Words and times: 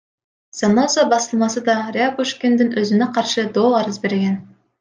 Заноза 0.59 1.03
басылмасы 1.11 1.63
да 1.69 1.75
Рябушкиндин 1.97 2.75
өзүнө 2.85 3.09
каршы 3.19 3.47
доо 3.59 3.71
арыз 3.83 4.05
берген. 4.09 4.43